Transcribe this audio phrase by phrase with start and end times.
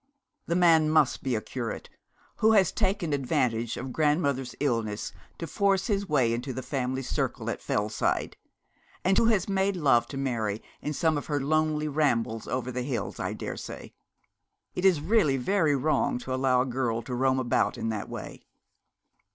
[0.47, 1.87] The man must be a curate,
[2.37, 7.51] who has taken advantage of grandmother's illness to force his way into the family circle
[7.51, 8.35] at Fellside
[9.03, 12.81] and who has made love to Mary in some of her lonely rambles over the
[12.81, 13.91] hills, I daresay.
[14.73, 18.41] It is really very wrong to allow a girl to roam about in that way.'